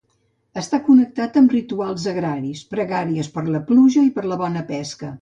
[0.61, 5.09] Està connectat amb rituals agraris, pregàries per la pluja i per a una bona pesca.